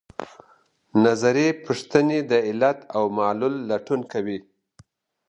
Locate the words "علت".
2.47-2.79